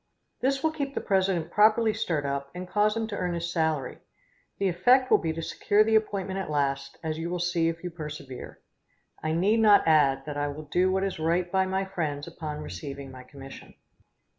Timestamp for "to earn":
3.09-3.35